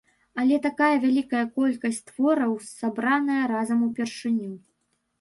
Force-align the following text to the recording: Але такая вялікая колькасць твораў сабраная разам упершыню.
Але 0.43 0.55
такая 0.63 0.95
вялікая 1.03 1.43
колькасць 1.59 2.03
твораў 2.09 2.57
сабраная 2.81 3.41
разам 3.57 3.89
упершыню. 3.93 4.53